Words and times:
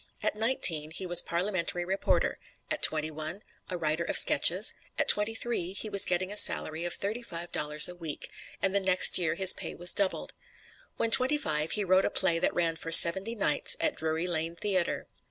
At 0.23 0.35
nineteen, 0.35 0.89
he 0.89 1.05
was 1.05 1.21
Parliamentary 1.21 1.85
reporter; 1.85 2.39
at 2.71 2.81
twenty 2.81 3.11
one, 3.11 3.43
a 3.69 3.77
writer 3.77 4.03
of 4.03 4.17
sketches; 4.17 4.73
at 4.97 5.07
twenty 5.07 5.35
three, 5.35 5.73
he 5.73 5.91
was 5.91 6.05
getting 6.05 6.31
a 6.31 6.37
salary 6.37 6.85
of 6.85 6.95
thirty 6.95 7.21
five 7.21 7.51
dollars 7.51 7.87
a 7.87 7.93
week, 7.93 8.27
and 8.63 8.73
the 8.73 8.79
next 8.79 9.19
year 9.19 9.35
his 9.35 9.53
pay 9.53 9.75
was 9.75 9.93
doubled. 9.93 10.33
When 10.97 11.11
twenty 11.11 11.37
five, 11.37 11.73
he 11.73 11.83
wrote 11.83 12.05
a 12.05 12.09
play 12.09 12.39
that 12.39 12.55
ran 12.55 12.77
for 12.77 12.91
seventy 12.91 13.35
nights 13.35 13.77
at 13.79 13.95
Drury 13.95 14.25
Lane 14.25 14.55
Theater. 14.55 15.07